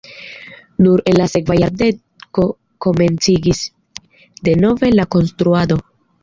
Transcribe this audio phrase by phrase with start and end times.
[0.85, 2.45] Nur en la sekva jardeko
[2.87, 3.61] komenciĝis
[4.49, 5.81] denove la konstruado.